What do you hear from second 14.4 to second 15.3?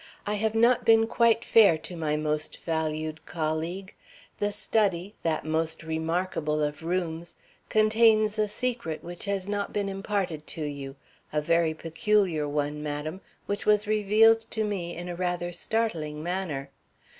to me in a